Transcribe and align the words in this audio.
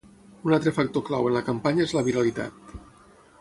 Un 0.47 0.53
altre 0.55 0.71
factor 0.77 1.03
clau 1.09 1.27
en 1.31 1.35
la 1.35 1.43
campanya 1.51 1.87
és 1.89 1.93
la 1.99 2.05
viralitat. 2.09 2.75